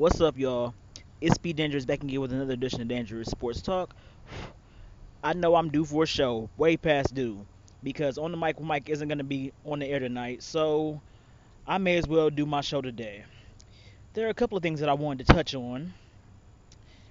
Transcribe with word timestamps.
What's 0.00 0.22
up, 0.22 0.38
y'all? 0.38 0.72
It's 1.20 1.34
Speed 1.34 1.56
Dangerous 1.56 1.84
back 1.84 2.02
again 2.02 2.22
with 2.22 2.32
another 2.32 2.54
edition 2.54 2.80
of 2.80 2.88
Dangerous 2.88 3.28
Sports 3.28 3.60
Talk. 3.60 3.94
I 5.22 5.34
know 5.34 5.54
I'm 5.54 5.68
due 5.68 5.84
for 5.84 6.04
a 6.04 6.06
show, 6.06 6.48
way 6.56 6.78
past 6.78 7.14
due, 7.14 7.44
because 7.82 8.16
on 8.16 8.30
the 8.30 8.38
mic 8.38 8.58
Mike 8.58 8.88
isn't 8.88 9.08
going 9.08 9.18
to 9.18 9.24
be 9.24 9.52
on 9.66 9.80
the 9.80 9.86
air 9.86 9.98
tonight, 9.98 10.42
so 10.42 11.02
I 11.66 11.76
may 11.76 11.98
as 11.98 12.08
well 12.08 12.30
do 12.30 12.46
my 12.46 12.62
show 12.62 12.80
today. 12.80 13.24
There 14.14 14.26
are 14.26 14.30
a 14.30 14.34
couple 14.34 14.56
of 14.56 14.62
things 14.62 14.80
that 14.80 14.88
I 14.88 14.94
wanted 14.94 15.26
to 15.26 15.34
touch 15.34 15.54
on, 15.54 15.92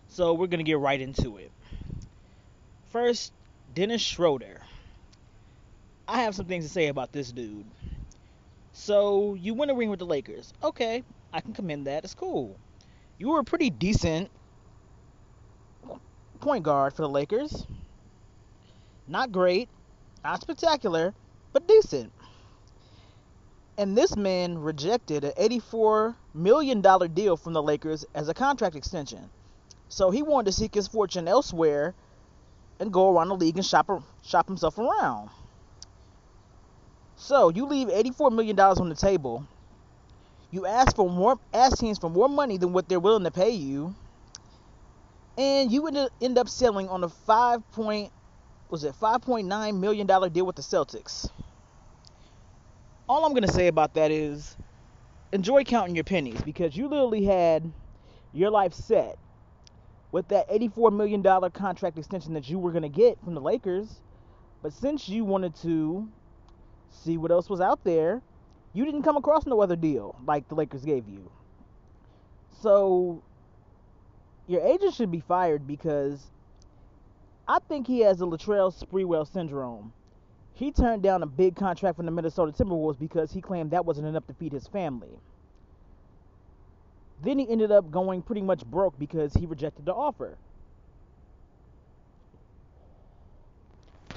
so 0.08 0.34
we're 0.34 0.48
going 0.48 0.58
to 0.58 0.64
get 0.64 0.80
right 0.80 1.00
into 1.00 1.38
it. 1.38 1.52
First, 2.90 3.34
Dennis 3.76 4.02
Schroeder. 4.02 4.62
I 6.08 6.24
have 6.24 6.34
some 6.34 6.48
things 6.48 6.66
to 6.66 6.72
say 6.72 6.88
about 6.88 7.12
this 7.12 7.32
dude. 7.32 7.66
So, 8.74 9.36
you 9.36 9.54
win 9.54 9.70
a 9.70 9.76
ring 9.76 9.92
with 9.92 10.00
the 10.00 10.08
Lakers. 10.08 10.52
Okay, 10.64 11.04
I 11.32 11.42
can 11.42 11.54
commend 11.54 11.86
that. 11.86 12.04
It's 12.04 12.16
cool. 12.16 12.58
You 13.20 13.28
were 13.28 13.40
a 13.40 13.44
pretty 13.44 13.70
decent 13.70 14.32
point 16.40 16.64
guard 16.64 16.94
for 16.94 17.02
the 17.02 17.10
Lakers. 17.10 17.68
Not 19.10 19.34
great, 19.34 19.68
not 20.24 20.42
spectacular, 20.42 21.14
but 21.52 21.68
decent. 21.68 22.14
And 23.78 23.98
this 23.98 24.16
man 24.16 24.58
rejected 24.58 25.26
an 25.26 25.34
$84 25.38 26.16
million 26.34 26.82
deal 27.14 27.36
from 27.36 27.52
the 27.52 27.62
Lakers 27.62 28.06
as 28.16 28.30
a 28.30 28.34
contract 28.34 28.78
extension. 28.78 29.30
So 29.90 30.12
he 30.12 30.22
wanted 30.22 30.52
to 30.52 30.58
seek 30.58 30.74
his 30.74 30.88
fortune 30.88 31.28
elsewhere 31.28 31.94
and 32.80 32.94
go 32.94 33.14
around 33.14 33.28
the 33.28 33.36
league 33.36 33.58
and 33.58 33.66
shop, 33.66 33.90
shop 34.24 34.48
himself 34.48 34.78
around. 34.78 35.30
So 37.18 37.50
you 37.50 37.66
leave 37.66 37.90
$84 37.90 38.32
million 38.32 38.58
on 38.58 38.88
the 38.88 38.96
table 38.96 39.46
you 40.52 40.66
ask 40.66 40.96
for 40.96 41.10
more, 41.10 41.38
ask 41.54 41.78
teams 41.78 42.00
for 42.00 42.10
more 42.10 42.30
money 42.30 42.58
than 42.58 42.74
what 42.74 42.90
they're 42.90 43.00
willing 43.00 43.24
to 43.24 43.32
pay 43.32 43.52
you, 43.52 43.96
and 45.38 45.72
you 45.72 45.84
would 45.84 45.98
end 46.22 46.38
up 46.38 46.50
selling 46.50 46.90
on 46.90 47.04
a 47.04 47.10
five 47.10 47.70
point, 47.72 48.12
was 48.70 48.84
it 48.84 48.96
five 48.96 49.22
point 49.22 49.48
nine 49.48 49.80
million 49.80 50.08
dollar 50.08 50.30
deal 50.30 50.46
with 50.46 50.56
the 50.56 50.62
Celtics. 50.62 51.30
All 53.08 53.26
I'm 53.26 53.34
gonna 53.34 53.48
say 53.48 53.68
about 53.68 53.94
that 53.96 54.12
is, 54.12 54.56
enjoy 55.32 55.64
counting 55.64 55.96
your 55.96 56.04
pennies 56.04 56.42
because 56.42 56.76
you 56.76 56.88
literally 56.88 57.24
had 57.24 57.72
your 58.34 58.52
life 58.52 58.74
set 58.74 59.18
with 60.12 60.28
that 60.30 60.50
$84 60.50 60.96
million 60.96 61.24
contract 61.52 61.98
extension 61.98 62.34
that 62.34 62.50
you 62.50 62.58
were 62.60 62.72
going 62.72 62.84
to 62.84 62.90
get 62.90 63.20
from 63.24 63.36
the 63.36 63.42
Lakers. 63.42 64.02
But 64.64 64.74
since 64.74 65.08
you 65.08 65.24
wanted 65.24 65.56
to 65.58 66.10
see 66.90 67.18
what 67.18 67.32
else 67.32 67.50
was 67.50 67.62
out 67.62 67.84
there, 67.84 68.22
you 68.74 68.86
didn't 68.86 69.04
come 69.04 69.18
across 69.18 69.46
no 69.46 69.62
other 69.62 69.76
deal 69.76 70.16
like 70.26 70.48
the 70.48 70.56
Lakers 70.56 70.86
gave 70.86 71.08
you. 71.08 71.32
So 72.62 73.24
your 74.48 74.62
agent 74.66 74.94
should 74.94 75.12
be 75.12 75.22
fired 75.22 75.68
because 75.68 76.28
I 77.48 77.60
think 77.68 77.88
he 77.88 78.02
has 78.02 78.18
the 78.18 78.28
Latrell 78.28 78.74
Sprewell 78.74 79.32
syndrome. 79.32 79.94
He 80.54 80.72
turned 80.72 81.02
down 81.02 81.24
a 81.24 81.26
big 81.26 81.56
contract 81.56 81.96
from 81.96 82.06
the 82.06 82.12
Minnesota 82.12 82.52
Timberwolves 82.52 83.00
because 83.00 83.32
he 83.32 83.42
claimed 83.42 83.72
that 83.72 83.86
wasn't 83.86 84.08
enough 84.08 84.28
to 84.28 84.34
feed 84.34 84.52
his 84.52 84.68
family. 84.68 85.10
Then 87.24 87.40
he 87.40 87.50
ended 87.50 87.72
up 87.72 87.90
going 87.92 88.22
pretty 88.22 88.42
much 88.42 88.66
broke 88.66 88.98
because 89.00 89.34
he 89.34 89.46
rejected 89.46 89.86
the 89.86 89.94
offer. 89.94 90.38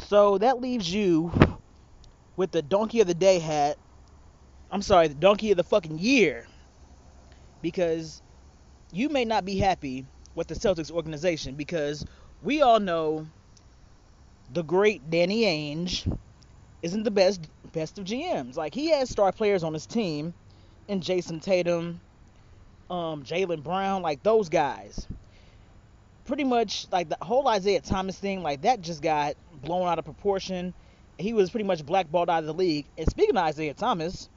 So 0.09 0.39
that 0.39 0.61
leaves 0.61 0.93
you 0.93 1.33
with 2.37 2.51
the 2.51 2.63
donkey 2.63 3.01
of 3.01 3.07
the 3.07 3.15
day 3.15 3.39
hat 3.39 3.79
I'm 4.73 4.81
sorry, 4.81 5.09
the 5.09 5.15
donkey 5.15 5.51
of 5.51 5.59
the 5.59 5.65
fucking 5.65 5.99
year. 5.99 6.47
Because 7.61 8.23
you 8.91 9.11
may 9.11 9.27
not 9.27 9.45
be 9.45 9.59
happy 9.59 10.07
with 10.35 10.49
the 10.49 10.55
Celtics 10.55 10.91
organization 10.91 11.55
because 11.55 12.05
we 12.43 12.63
all 12.63 12.81
know 12.81 13.27
the 14.51 14.63
great 14.63 15.11
Danny 15.11 15.43
Ainge 15.43 16.11
isn't 16.83 17.03
the 17.03 17.11
best 17.11 17.49
best 17.73 17.99
of 17.99 18.07
GMs. 18.07 18.57
Like 18.57 18.75
he 18.75 18.91
has 18.91 19.11
star 19.11 19.31
players 19.31 19.63
on 19.63 19.75
his 19.75 19.87
team, 19.87 20.35
and 20.89 21.03
Jayson 21.03 21.41
Tatum, 21.41 22.01
um, 22.91 23.23
Jaylen 23.23 23.63
Brown, 23.63 24.03
like 24.03 24.23
those 24.23 24.49
guys. 24.49 25.07
Pretty 26.25 26.45
much 26.45 26.87
like 26.91 27.09
the 27.09 27.19
whole 27.21 27.47
Isaiah 27.47 27.81
Thomas 27.81 28.19
thing, 28.19 28.43
like 28.43 28.63
that 28.63 28.81
just 28.81 29.03
got 29.03 29.35
blown 29.53 29.87
out 29.87 29.99
of 29.99 30.05
proportion. 30.05 30.73
He 31.19 31.35
was 31.35 31.51
pretty 31.51 31.65
much 31.65 31.85
blackballed 31.85 32.31
out 32.31 32.41
of 32.41 32.47
the 32.47 32.55
league. 32.55 32.87
And 32.97 33.09
speaking 33.09 33.37
of 33.37 33.45
Isaiah 33.45 33.75
Thomas, 33.75 34.29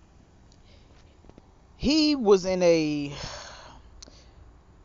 he 1.85 2.15
was 2.15 2.45
in 2.45 2.63
a 2.63 3.13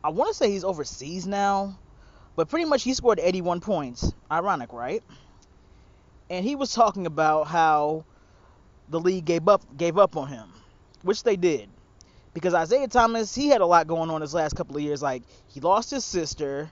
I 0.05 0.11
want 0.11 0.29
to 0.29 0.35
say 0.35 0.51
he's 0.51 0.65
overseas 0.65 1.27
now, 1.27 1.79
but 2.37 2.51
pretty 2.51 2.67
much 2.67 2.83
he 2.83 2.93
scored 2.93 3.19
81 3.19 3.61
points. 3.61 4.13
Ironic, 4.31 4.75
right? 4.75 5.03
And 6.29 6.45
he 6.45 6.57
was 6.57 6.75
talking 6.75 7.07
about 7.07 7.47
how 7.47 8.05
the 8.91 9.01
league 9.01 9.25
gave 9.25 9.49
up 9.49 9.63
gave 9.79 9.97
up 9.97 10.15
on 10.19 10.29
him, 10.29 10.53
which 11.01 11.23
they 11.23 11.37
did. 11.37 11.71
Because 12.35 12.53
Isaiah 12.53 12.87
Thomas, 12.87 13.35
he 13.35 13.49
had 13.49 13.63
a 13.63 13.67
lot 13.67 13.87
going 13.87 14.11
on 14.11 14.21
his 14.21 14.35
last 14.35 14.55
couple 14.55 14.77
of 14.77 14.83
years. 14.83 15.01
Like 15.01 15.23
he 15.49 15.61
lost 15.61 15.91
his 15.91 16.05
sister, 16.05 16.71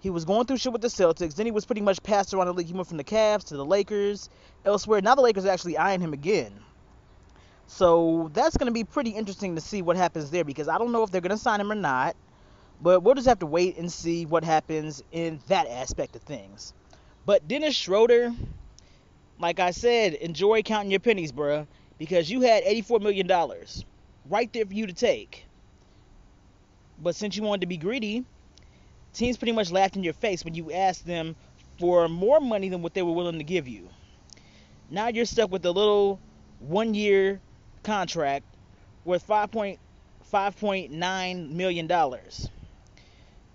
he 0.00 0.10
was 0.10 0.26
going 0.26 0.44
through 0.44 0.58
shit 0.58 0.72
with 0.72 0.82
the 0.82 0.88
Celtics. 0.88 1.34
Then 1.34 1.46
he 1.46 1.52
was 1.52 1.64
pretty 1.64 1.80
much 1.80 2.02
passed 2.02 2.34
around 2.34 2.48
the 2.48 2.52
league. 2.52 2.66
He 2.66 2.74
went 2.74 2.88
from 2.88 2.98
the 2.98 3.04
Cavs 3.04 3.44
to 3.44 3.56
the 3.56 3.64
Lakers, 3.64 4.28
elsewhere. 4.66 5.00
Now 5.00 5.14
the 5.14 5.22
Lakers 5.22 5.46
are 5.46 5.50
actually 5.50 5.78
eyeing 5.78 6.02
him 6.02 6.12
again. 6.12 6.52
So 7.66 8.30
that's 8.32 8.56
going 8.56 8.68
to 8.68 8.72
be 8.72 8.84
pretty 8.84 9.10
interesting 9.10 9.54
to 9.56 9.60
see 9.60 9.82
what 9.82 9.96
happens 9.96 10.30
there 10.30 10.44
because 10.44 10.68
I 10.68 10.78
don't 10.78 10.92
know 10.92 11.02
if 11.02 11.10
they're 11.10 11.20
going 11.20 11.30
to 11.30 11.38
sign 11.38 11.60
him 11.60 11.72
or 11.72 11.76
not. 11.76 12.16
But 12.80 13.02
we'll 13.02 13.14
just 13.14 13.26
have 13.26 13.38
to 13.38 13.46
wait 13.46 13.78
and 13.78 13.90
see 13.90 14.26
what 14.26 14.44
happens 14.44 15.02
in 15.10 15.40
that 15.48 15.66
aspect 15.66 16.14
of 16.14 16.22
things. 16.22 16.74
But 17.24 17.48
Dennis 17.48 17.74
Schroeder, 17.74 18.34
like 19.38 19.60
I 19.60 19.70
said, 19.70 20.14
enjoy 20.14 20.62
counting 20.62 20.90
your 20.90 21.00
pennies, 21.00 21.32
bruh, 21.32 21.66
because 21.98 22.30
you 22.30 22.42
had 22.42 22.64
$84 22.64 23.00
million 23.00 23.26
right 24.28 24.52
there 24.52 24.66
for 24.66 24.74
you 24.74 24.86
to 24.86 24.92
take. 24.92 25.46
But 27.02 27.16
since 27.16 27.36
you 27.36 27.42
wanted 27.42 27.62
to 27.62 27.66
be 27.66 27.78
greedy, 27.78 28.24
teams 29.14 29.38
pretty 29.38 29.52
much 29.52 29.70
laughed 29.70 29.96
in 29.96 30.04
your 30.04 30.12
face 30.12 30.44
when 30.44 30.54
you 30.54 30.70
asked 30.72 31.06
them 31.06 31.34
for 31.78 32.08
more 32.08 32.40
money 32.40 32.68
than 32.68 32.82
what 32.82 32.94
they 32.94 33.02
were 33.02 33.12
willing 33.12 33.38
to 33.38 33.44
give 33.44 33.66
you. 33.66 33.88
Now 34.90 35.08
you're 35.08 35.24
stuck 35.24 35.50
with 35.50 35.64
a 35.64 35.70
little 35.70 36.20
one 36.60 36.94
year 36.94 37.40
contract 37.86 38.44
worth 39.04 39.26
5.5.9 39.26 41.50
million 41.52 41.86
dollars. 41.86 42.50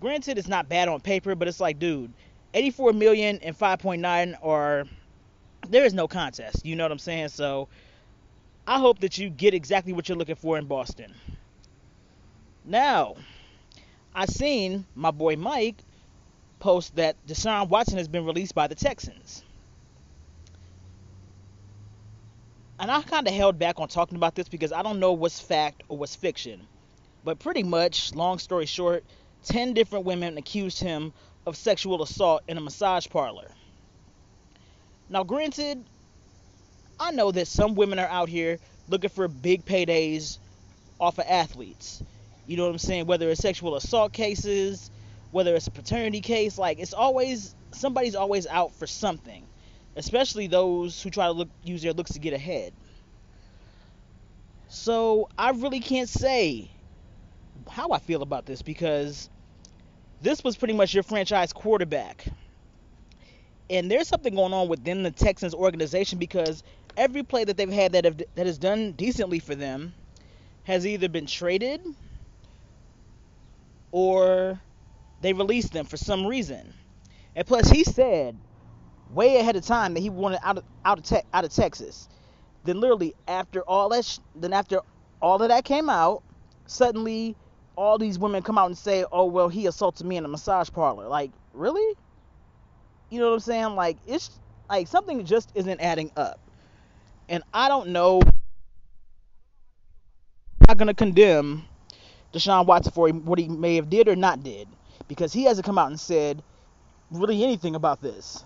Granted, 0.00 0.38
it's 0.38 0.48
not 0.48 0.68
bad 0.68 0.88
on 0.88 1.00
paper, 1.00 1.36
but 1.36 1.46
it's 1.46 1.60
like, 1.60 1.78
dude, 1.78 2.12
84 2.54 2.94
million 2.94 3.38
and 3.42 3.56
5.9 3.56 4.34
are 4.42 4.84
there 5.68 5.84
is 5.84 5.94
no 5.94 6.08
contest. 6.08 6.66
You 6.66 6.74
know 6.76 6.84
what 6.84 6.92
I'm 6.92 6.98
saying? 6.98 7.28
So 7.28 7.68
I 8.66 8.80
hope 8.80 9.00
that 9.00 9.18
you 9.18 9.30
get 9.30 9.54
exactly 9.54 9.92
what 9.92 10.08
you're 10.08 10.18
looking 10.18 10.36
for 10.36 10.58
in 10.58 10.66
Boston. 10.66 11.14
Now, 12.64 13.16
I 14.14 14.26
seen 14.26 14.86
my 14.94 15.10
boy 15.10 15.36
Mike 15.36 15.76
post 16.60 16.96
that 16.96 17.16
Deshaun 17.26 17.68
Watson 17.68 17.98
has 17.98 18.08
been 18.08 18.24
released 18.24 18.54
by 18.54 18.68
the 18.68 18.74
Texans. 18.74 19.44
And 22.82 22.90
I 22.90 23.00
kind 23.02 23.28
of 23.28 23.32
held 23.32 23.60
back 23.60 23.78
on 23.78 23.86
talking 23.86 24.16
about 24.16 24.34
this 24.34 24.48
because 24.48 24.72
I 24.72 24.82
don't 24.82 24.98
know 24.98 25.12
what's 25.12 25.38
fact 25.38 25.84
or 25.88 25.96
what's 25.96 26.16
fiction. 26.16 26.66
But 27.22 27.38
pretty 27.38 27.62
much, 27.62 28.12
long 28.12 28.40
story 28.40 28.66
short, 28.66 29.04
10 29.44 29.72
different 29.72 30.04
women 30.04 30.36
accused 30.36 30.80
him 30.80 31.12
of 31.46 31.56
sexual 31.56 32.02
assault 32.02 32.42
in 32.48 32.58
a 32.58 32.60
massage 32.60 33.06
parlor. 33.08 33.46
Now, 35.08 35.22
granted, 35.22 35.84
I 36.98 37.12
know 37.12 37.30
that 37.30 37.46
some 37.46 37.76
women 37.76 38.00
are 38.00 38.08
out 38.08 38.28
here 38.28 38.58
looking 38.88 39.10
for 39.10 39.28
big 39.28 39.64
paydays 39.64 40.38
off 40.98 41.20
of 41.20 41.26
athletes. 41.28 42.02
You 42.48 42.56
know 42.56 42.64
what 42.64 42.72
I'm 42.72 42.78
saying? 42.78 43.06
Whether 43.06 43.30
it's 43.30 43.40
sexual 43.40 43.76
assault 43.76 44.12
cases, 44.12 44.90
whether 45.30 45.54
it's 45.54 45.68
a 45.68 45.70
paternity 45.70 46.20
case, 46.20 46.58
like 46.58 46.80
it's 46.80 46.94
always 46.94 47.54
somebody's 47.70 48.16
always 48.16 48.48
out 48.48 48.74
for 48.74 48.88
something 48.88 49.46
especially 49.96 50.46
those 50.46 51.02
who 51.02 51.10
try 51.10 51.26
to 51.26 51.32
look 51.32 51.48
use 51.62 51.82
their 51.82 51.92
looks 51.92 52.12
to 52.12 52.18
get 52.18 52.32
ahead. 52.32 52.72
So 54.68 55.28
I 55.38 55.50
really 55.50 55.80
can't 55.80 56.08
say 56.08 56.70
how 57.68 57.90
I 57.90 57.98
feel 57.98 58.22
about 58.22 58.46
this 58.46 58.62
because 58.62 59.28
this 60.20 60.42
was 60.42 60.56
pretty 60.56 60.74
much 60.74 60.94
your 60.94 61.02
franchise 61.02 61.52
quarterback. 61.52 62.26
And 63.70 63.90
there's 63.90 64.08
something 64.08 64.34
going 64.34 64.52
on 64.52 64.68
within 64.68 65.02
the 65.02 65.10
Texans 65.10 65.54
organization 65.54 66.18
because 66.18 66.62
every 66.96 67.22
play 67.22 67.44
that 67.44 67.56
they've 67.56 67.70
had 67.70 67.92
that 67.92 68.04
have, 68.04 68.22
that 68.34 68.46
has 68.46 68.58
done 68.58 68.92
decently 68.92 69.38
for 69.38 69.54
them 69.54 69.94
has 70.64 70.86
either 70.86 71.08
been 71.08 71.26
traded 71.26 71.80
or 73.90 74.60
they 75.20 75.32
released 75.32 75.72
them 75.72 75.86
for 75.86 75.96
some 75.96 76.26
reason. 76.26 76.74
And 77.34 77.46
plus, 77.46 77.70
he 77.70 77.84
said 77.84 78.36
way 79.14 79.36
ahead 79.36 79.56
of 79.56 79.64
time 79.64 79.94
that 79.94 80.00
he 80.00 80.10
wanted 80.10 80.40
out 80.42 80.58
of 80.58 80.64
out 80.84 80.98
of 80.98 81.04
te- 81.04 81.26
out 81.32 81.44
of 81.44 81.52
Texas. 81.52 82.08
Then 82.64 82.80
literally 82.80 83.14
after 83.28 83.62
all 83.62 83.88
that, 83.90 84.04
sh- 84.04 84.18
then 84.34 84.52
after 84.52 84.80
all 85.20 85.42
of 85.42 85.48
that 85.48 85.64
came 85.64 85.90
out, 85.90 86.22
suddenly 86.66 87.36
all 87.76 87.98
these 87.98 88.18
women 88.18 88.42
come 88.42 88.58
out 88.58 88.66
and 88.66 88.78
say, 88.78 89.04
"Oh 89.12 89.24
well, 89.26 89.48
he 89.48 89.66
assaulted 89.66 90.06
me 90.06 90.16
in 90.16 90.24
a 90.24 90.28
massage 90.28 90.70
parlor." 90.70 91.08
Like, 91.08 91.30
really? 91.52 91.96
You 93.10 93.20
know 93.20 93.28
what 93.28 93.34
I'm 93.34 93.40
saying? 93.40 93.74
Like, 93.74 93.98
it's 94.06 94.30
like 94.68 94.88
something 94.88 95.24
just 95.24 95.50
isn't 95.54 95.80
adding 95.80 96.10
up. 96.16 96.40
And 97.28 97.42
I 97.52 97.68
don't 97.68 97.88
know. 97.88 98.20
I'm 100.60 100.66
not 100.68 100.78
gonna 100.78 100.94
condemn 100.94 101.64
Deshaun 102.32 102.66
Watson 102.66 102.92
for 102.92 103.08
what 103.10 103.38
he 103.38 103.48
may 103.48 103.76
have 103.76 103.90
did 103.90 104.08
or 104.08 104.16
not 104.16 104.42
did 104.42 104.68
because 105.08 105.32
he 105.32 105.44
hasn't 105.44 105.66
come 105.66 105.78
out 105.78 105.88
and 105.88 106.00
said 106.00 106.42
really 107.10 107.42
anything 107.44 107.74
about 107.74 108.00
this 108.00 108.44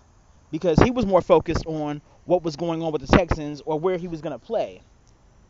because 0.50 0.78
he 0.80 0.90
was 0.90 1.06
more 1.06 1.22
focused 1.22 1.66
on 1.66 2.02
what 2.24 2.42
was 2.42 2.56
going 2.56 2.82
on 2.82 2.92
with 2.92 3.02
the 3.02 3.16
Texans 3.16 3.62
or 3.66 3.78
where 3.80 3.98
he 3.98 4.08
was 4.08 4.20
going 4.20 4.32
to 4.32 4.38
play. 4.38 4.82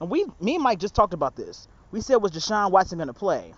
And 0.00 0.10
we, 0.10 0.26
me 0.40 0.56
and 0.56 0.64
Mike 0.64 0.78
just 0.78 0.94
talked 0.94 1.14
about 1.14 1.36
this. 1.36 1.68
We 1.90 2.00
said 2.00 2.16
was 2.16 2.32
Deshaun 2.32 2.70
Watson 2.70 2.98
going 2.98 3.08
to 3.08 3.14
play, 3.14 3.54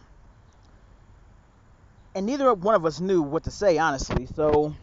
and 2.14 2.26
neither 2.26 2.52
one 2.54 2.74
of 2.74 2.86
us 2.86 3.00
knew 3.00 3.22
what 3.22 3.44
to 3.44 3.50
say 3.50 3.78
honestly. 3.78 4.26
So 4.34 4.74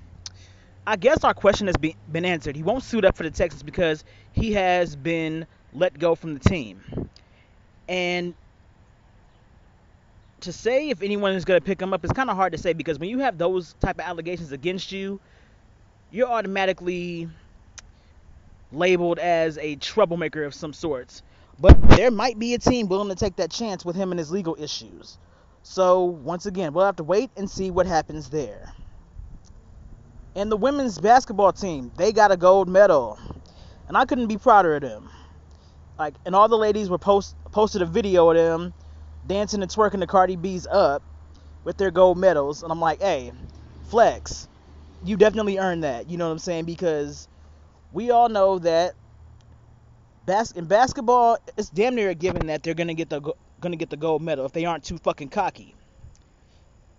I 0.87 0.97
guess 0.97 1.23
our 1.23 1.33
question 1.33 1.67
has 1.67 1.77
be, 1.77 1.95
been 2.11 2.25
answered. 2.25 2.55
He 2.55 2.63
won't 2.63 2.83
suit 2.83 3.05
up 3.05 3.17
for 3.17 3.23
the 3.23 3.31
Texans 3.31 3.63
because 3.63 4.03
he 4.33 4.53
has 4.53 4.95
been 4.95 5.47
let 5.73 5.97
go 5.97 6.15
from 6.15 6.33
the 6.33 6.39
team, 6.39 7.09
and 7.87 8.35
to 10.41 10.53
say 10.53 10.89
if 10.89 11.01
anyone 11.01 11.33
is 11.33 11.45
going 11.45 11.59
to 11.59 11.65
pick 11.65 11.81
him 11.81 11.93
up 11.93 12.03
is 12.05 12.11
kind 12.11 12.29
of 12.29 12.35
hard 12.35 12.51
to 12.53 12.57
say 12.59 12.73
because 12.73 12.99
when 12.99 13.09
you 13.09 13.19
have 13.19 13.37
those 13.37 13.73
type 13.75 13.97
of 13.99 14.05
allegations 14.05 14.51
against 14.51 14.91
you, 14.91 15.21
you're 16.15 16.29
automatically 16.29 17.27
labeled 18.71 19.19
as 19.19 19.57
a 19.57 19.75
troublemaker 19.75 20.45
of 20.45 20.53
some 20.53 20.71
sorts. 20.71 21.21
But 21.59 21.89
there 21.89 22.09
might 22.09 22.39
be 22.39 22.53
a 22.53 22.57
team 22.57 22.87
willing 22.87 23.09
to 23.09 23.15
take 23.15 23.35
that 23.35 23.51
chance 23.51 23.83
with 23.83 23.97
him 23.97 24.11
and 24.11 24.19
his 24.19 24.31
legal 24.31 24.55
issues. 24.57 25.17
So, 25.63 26.03
once 26.03 26.45
again, 26.45 26.71
we'll 26.73 26.85
have 26.85 26.95
to 26.97 27.03
wait 27.03 27.31
and 27.35 27.49
see 27.49 27.69
what 27.69 27.85
happens 27.85 28.29
there. 28.29 28.71
And 30.35 30.49
the 30.49 30.57
women's 30.57 30.99
basketball 30.99 31.51
team, 31.51 31.91
they 31.97 32.13
got 32.13 32.31
a 32.31 32.37
gold 32.37 32.69
medal. 32.69 33.19
And 33.89 33.97
I 33.97 34.05
couldn't 34.05 34.27
be 34.27 34.37
prouder 34.37 34.75
of 34.75 34.83
them. 34.83 35.09
Like, 35.99 36.13
and 36.25 36.33
all 36.33 36.47
the 36.47 36.57
ladies 36.57 36.89
were 36.89 36.97
post 36.97 37.35
posted 37.51 37.81
a 37.81 37.85
video 37.85 38.29
of 38.29 38.37
them 38.37 38.73
dancing 39.27 39.61
and 39.61 39.71
twerking 39.71 39.99
the 39.99 40.07
Cardi 40.07 40.35
B's 40.37 40.65
up 40.67 41.03
with 41.65 41.77
their 41.77 41.91
gold 41.91 42.17
medals. 42.17 42.63
And 42.63 42.71
I'm 42.71 42.81
like, 42.81 43.01
hey, 43.01 43.33
flex. 43.89 44.47
You 45.05 45.17
definitely 45.17 45.59
earned 45.59 45.83
that. 45.83 46.09
You 46.09 46.17
know 46.17 46.25
what 46.25 46.33
I'm 46.33 46.39
saying? 46.39 46.65
Because 46.65 47.27
we 47.91 48.11
all 48.11 48.27
know 48.27 48.59
that 48.59 48.95
bas- 50.25 50.51
in 50.51 50.65
basketball, 50.65 51.37
it's 51.57 51.69
damn 51.69 51.95
near 51.95 52.09
a 52.09 52.15
given 52.15 52.47
that 52.47 52.63
they're 52.63 52.73
gonna 52.73 52.95
get 52.95 53.09
the 53.09 53.21
gonna 53.61 53.75
get 53.75 53.89
the 53.91 53.97
gold 53.97 54.21
medal 54.21 54.45
if 54.45 54.51
they 54.51 54.65
aren't 54.65 54.83
too 54.83 54.97
fucking 54.97 55.29
cocky. 55.29 55.75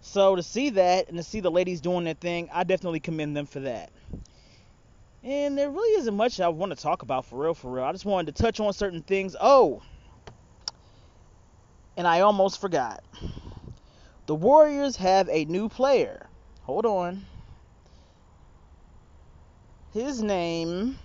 So 0.01 0.37
to 0.37 0.43
see 0.43 0.71
that 0.71 1.09
and 1.09 1.17
to 1.17 1.23
see 1.25 1.41
the 1.41 1.51
ladies 1.51 1.81
doing 1.81 2.05
their 2.05 2.15
thing, 2.15 2.49
I 2.53 2.65
definitely 2.65 3.01
commend 3.01 3.37
them 3.37 3.47
for 3.47 3.61
that. 3.61 3.91
And 5.25 5.59
there 5.59 5.71
really 5.71 6.01
isn't 6.01 6.17
much 6.17 6.39
I 6.39 6.49
want 6.49 6.71
to 6.71 6.81
talk 6.81 7.03
about 7.03 7.25
for 7.25 7.43
real, 7.43 7.55
for 7.55 7.73
real. 7.73 7.85
I 7.85 7.93
just 7.93 8.05
wanted 8.05 8.35
to 8.35 8.43
touch 8.43 8.61
on 8.61 8.73
certain 8.73 9.03
things. 9.03 9.35
Oh, 9.41 9.83
and 11.97 12.07
I 12.07 12.21
almost 12.21 12.61
forgot. 12.61 13.03
The 14.27 14.35
Warriors 14.37 14.97
have 14.97 15.29
a 15.29 15.45
new 15.47 15.69
player. 15.69 16.29
Hold 16.63 16.87
on. 16.87 17.27
His 19.97 20.23
name. 20.23 20.99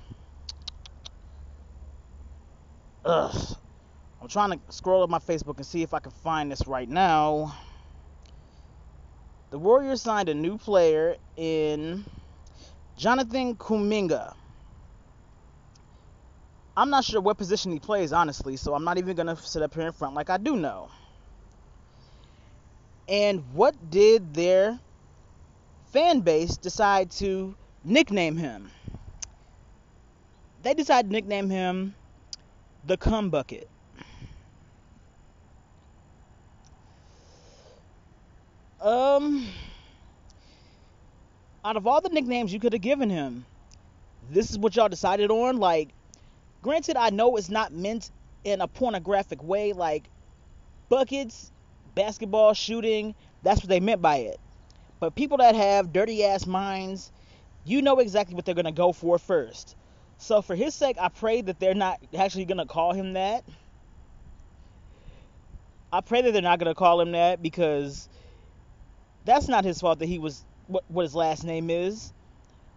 Ugh. 3.05 3.57
I'm 4.21 4.27
trying 4.27 4.49
to 4.49 4.59
scroll 4.67 5.01
up 5.01 5.09
my 5.09 5.19
Facebook 5.19 5.55
and 5.55 5.65
see 5.65 5.81
if 5.81 5.93
I 5.93 5.99
can 5.99 6.11
find 6.11 6.51
this 6.51 6.67
right 6.67 6.89
now. 6.89 7.55
The 9.49 9.57
Warriors 9.57 10.01
signed 10.01 10.27
a 10.27 10.33
new 10.33 10.57
player 10.57 11.15
in 11.38 12.03
Jonathan 12.97 13.55
Kuminga. 13.55 14.33
I'm 16.75 16.89
not 16.89 17.05
sure 17.05 17.21
what 17.21 17.38
position 17.38 17.71
he 17.71 17.79
plays, 17.79 18.11
honestly, 18.11 18.57
so 18.57 18.73
I'm 18.75 18.83
not 18.83 18.97
even 18.97 19.15
going 19.15 19.33
to 19.33 19.38
sit 19.38 19.61
up 19.61 19.73
here 19.73 19.88
in 19.88 19.93
front 19.93 20.15
like 20.15 20.29
I 20.29 20.35
do 20.35 20.57
know. 20.57 20.89
And 23.07 23.41
what 23.53 23.89
did 23.89 24.33
their 24.33 24.77
fan 25.93 26.19
base 26.19 26.57
decide 26.57 27.09
to 27.11 27.55
nickname 27.85 28.35
him? 28.35 28.69
They 30.63 30.73
decided 30.73 31.09
to 31.09 31.13
nickname 31.13 31.49
him 31.49 31.95
the 32.85 32.97
Cum 32.97 33.29
Bucket. 33.29 33.69
Um, 38.81 39.47
out 41.63 41.77
of 41.77 41.85
all 41.85 42.01
the 42.01 42.09
nicknames 42.09 42.51
you 42.51 42.59
could 42.59 42.73
have 42.73 42.81
given 42.81 43.09
him, 43.09 43.45
this 44.29 44.49
is 44.49 44.57
what 44.57 44.75
y'all 44.75 44.89
decided 44.89 45.29
on. 45.29 45.57
Like, 45.57 45.89
Granted, 46.61 46.95
I 46.95 47.09
know 47.09 47.37
it's 47.37 47.49
not 47.49 47.73
meant 47.73 48.11
in 48.43 48.61
a 48.61 48.67
pornographic 48.67 49.43
way, 49.43 49.73
like 49.73 50.03
buckets, 50.89 51.51
basketball 51.95 52.53
shooting, 52.53 53.15
that's 53.41 53.61
what 53.61 53.69
they 53.69 53.79
meant 53.79 54.01
by 54.01 54.17
it. 54.17 54.39
But 54.99 55.15
people 55.15 55.37
that 55.37 55.55
have 55.55 55.91
dirty 55.91 56.23
ass 56.23 56.45
minds, 56.45 57.11
you 57.65 57.81
know 57.81 57.97
exactly 57.97 58.35
what 58.35 58.45
they're 58.45 58.53
going 58.53 58.65
to 58.65 58.71
go 58.71 58.91
for 58.91 59.17
first. 59.17 59.75
So 60.21 60.44
for 60.44 60.56
his 60.56 60.75
sake, 60.75 60.97
I 61.01 61.09
pray 61.09 61.41
that 61.41 61.59
they're 61.59 61.73
not 61.73 62.00
actually 62.15 62.45
going 62.45 62.59
to 62.59 62.68
call 62.68 62.94
him 62.94 63.13
that. 63.13 63.44
I 65.91 66.01
pray 66.01 66.21
that 66.21 66.31
they're 66.31 66.44
not 66.44 66.59
going 66.59 66.69
to 66.69 66.77
call 66.77 67.01
him 67.01 67.13
that 67.13 67.41
because 67.41 68.07
that's 69.25 69.47
not 69.47 69.65
his 69.65 69.81
fault 69.81 69.97
that 69.97 70.06
he 70.06 70.19
was 70.19 70.45
what, 70.68 70.83
what 70.89 71.03
his 71.03 71.15
last 71.15 71.44
name 71.44 71.71
is. 71.71 72.13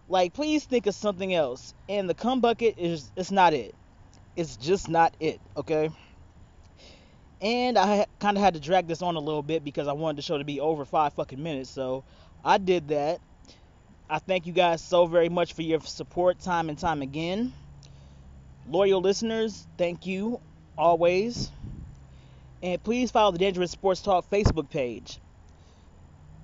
Like, 0.09 0.33
please 0.33 0.65
think 0.65 0.87
of 0.87 0.95
something 0.95 1.35
else. 1.35 1.75
And 1.87 2.09
the 2.09 2.15
cum 2.15 2.41
bucket 2.41 2.79
is 2.79 3.11
it's 3.15 3.29
not 3.29 3.53
it. 3.53 3.75
It's 4.35 4.57
just 4.57 4.89
not 4.89 5.13
it, 5.19 5.39
okay? 5.55 5.91
And 7.41 7.77
I 7.77 8.07
kind 8.19 8.37
of 8.37 8.43
had 8.43 8.55
to 8.55 8.59
drag 8.59 8.87
this 8.87 9.03
on 9.03 9.15
a 9.15 9.19
little 9.19 9.43
bit 9.43 9.63
because 9.63 9.87
I 9.87 9.93
wanted 9.93 10.17
the 10.17 10.23
show 10.23 10.39
to 10.39 10.43
be 10.43 10.59
over 10.59 10.83
five 10.83 11.13
fucking 11.13 11.41
minutes. 11.41 11.69
So 11.69 12.03
I 12.43 12.57
did 12.57 12.87
that. 12.87 13.19
I 14.07 14.19
thank 14.19 14.45
you 14.45 14.53
guys 14.53 14.83
so 14.83 15.07
very 15.07 15.29
much 15.29 15.53
for 15.53 15.63
your 15.63 15.79
support 15.81 16.39
time 16.39 16.69
and 16.69 16.77
time 16.77 17.01
again. 17.01 17.53
Loyal 18.69 19.01
listeners, 19.01 19.65
thank 19.77 20.05
you 20.05 20.39
always. 20.77 21.49
And 22.61 22.81
please 22.83 23.09
follow 23.09 23.31
the 23.31 23.39
Dangerous 23.39 23.71
Sports 23.71 24.01
Talk 24.01 24.29
Facebook 24.29 24.69
page. 24.69 25.19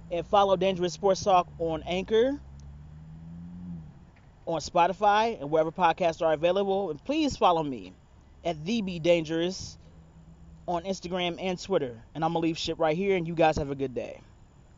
And 0.09 0.25
follow 0.25 0.55
Dangerous 0.55 0.93
Sports 0.93 1.23
Talk 1.23 1.47
on 1.59 1.83
Anchor 1.85 2.39
on 4.47 4.59
Spotify 4.59 5.39
and 5.39 5.51
wherever 5.51 5.71
podcasts 5.71 6.21
are 6.21 6.33
available. 6.33 6.89
And 6.89 7.03
please 7.03 7.37
follow 7.37 7.61
me 7.61 7.93
at 8.43 8.63
the 8.65 8.81
Be 8.81 8.97
Dangerous 8.99 9.77
on 10.67 10.83
Instagram 10.83 11.37
and 11.39 11.61
Twitter. 11.61 12.01
And 12.15 12.25
I'm 12.25 12.33
gonna 12.33 12.39
leave 12.39 12.57
shit 12.57 12.79
right 12.79 12.97
here. 12.97 13.15
And 13.15 13.27
you 13.27 13.35
guys 13.35 13.57
have 13.57 13.69
a 13.69 13.75
good 13.75 13.93
day. 13.93 14.19